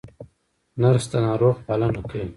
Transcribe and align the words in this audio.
نرس 0.81 1.05
د 1.11 1.13
ناروغ 1.27 1.55
پالنه 1.67 2.01
کوي 2.09 2.25